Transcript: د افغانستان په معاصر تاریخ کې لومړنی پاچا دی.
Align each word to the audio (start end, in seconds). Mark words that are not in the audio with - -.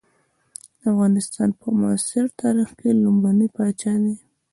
د 0.79 0.81
افغانستان 0.91 1.49
په 1.59 1.67
معاصر 1.79 2.25
تاریخ 2.41 2.69
کې 2.79 2.89
لومړنی 3.03 3.47
پاچا 3.55 3.93
دی. 4.03 4.15